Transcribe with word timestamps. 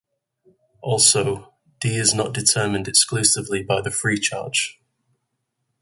Also, 0.81 1.53
D 1.79 1.95
is 1.95 2.11
not 2.15 2.33
determined 2.33 2.87
exclusively 2.87 3.61
by 3.61 3.81
the 3.81 3.91
free 3.91 4.17
charge. 4.17 4.81